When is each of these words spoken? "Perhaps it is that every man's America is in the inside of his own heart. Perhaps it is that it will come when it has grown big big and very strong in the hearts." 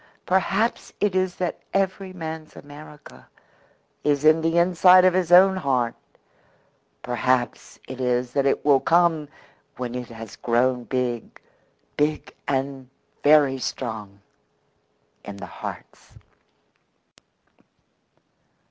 "Perhaps 0.25 0.93
it 0.99 1.13
is 1.15 1.35
that 1.35 1.59
every 1.75 2.11
man's 2.11 2.55
America 2.55 3.27
is 4.03 4.25
in 4.25 4.41
the 4.41 4.57
inside 4.57 5.05
of 5.05 5.13
his 5.13 5.31
own 5.31 5.55
heart. 5.57 5.93
Perhaps 7.03 7.77
it 7.87 8.01
is 8.01 8.33
that 8.33 8.47
it 8.47 8.65
will 8.65 8.79
come 8.79 9.27
when 9.77 9.93
it 9.93 10.09
has 10.09 10.37
grown 10.37 10.85
big 10.85 11.39
big 11.97 12.33
and 12.47 12.89
very 13.23 13.59
strong 13.59 14.21
in 15.23 15.37
the 15.37 15.45
hearts." 15.45 16.13